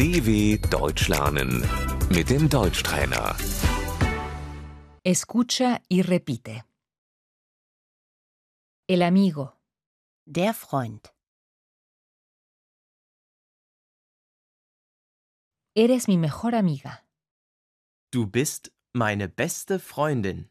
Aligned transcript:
DW 0.00 0.56
Deutsch 0.70 1.08
lernen 1.08 1.60
mit 2.08 2.30
dem 2.30 2.48
Deutschtrainer. 2.48 3.36
Escucha 5.04 5.82
y 5.90 6.00
repite. 6.00 6.64
El 8.88 9.02
amigo, 9.02 9.52
Der 10.24 10.54
Freund. 10.54 11.12
eres 15.76 16.08
mi 16.08 16.16
mejor 16.16 16.54
amiga. 16.54 17.04
Du 18.10 18.26
bist 18.26 18.72
meine 18.94 19.28
beste 19.28 19.78
Freundin. 19.78 20.48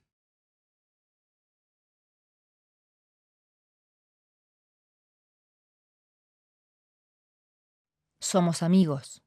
Somos 8.22 8.62
amigos. 8.62 9.24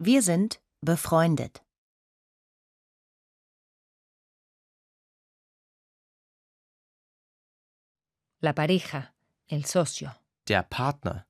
Wir 0.00 0.22
sind 0.22 0.60
befreundet. 0.80 1.60
La 8.40 8.52
pareja, 8.52 9.12
el 9.48 9.64
socio. 9.64 10.10
Der 10.46 10.62
Partner. 10.62 11.26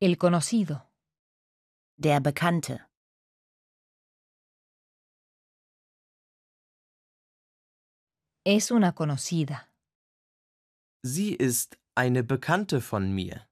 El 0.00 0.16
conocido, 0.18 0.90
Der 1.96 2.20
Bekannte. 2.20 2.84
es 8.44 8.70
una 8.70 8.92
conocida. 8.92 9.68
Sie 11.04 11.34
ist 11.34 11.78
eine 11.94 12.22
Bekannte 12.24 12.80
von 12.80 13.12
mir. 13.14 13.46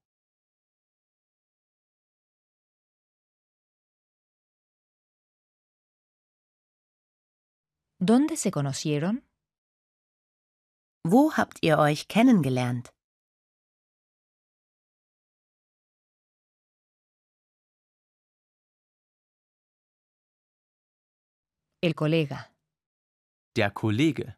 ¿Dónde 8.02 8.38
se 8.38 8.50
conocieron? 8.50 9.28
Wo 11.04 11.32
habt 11.36 11.58
ihr 11.62 11.78
euch 11.78 12.08
kennengelernt? 12.08 12.88
El 21.82 21.94
colega, 21.94 22.54
Der 23.54 23.70
Kollege. 23.72 24.36